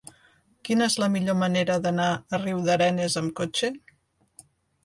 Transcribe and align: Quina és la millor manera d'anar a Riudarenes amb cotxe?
Quina 0.69 0.85
és 0.91 0.95
la 1.03 1.09
millor 1.15 1.37
manera 1.41 1.75
d'anar 1.83 2.09
a 2.13 2.39
Riudarenes 2.41 3.19
amb 3.23 3.37
cotxe? 3.41 3.71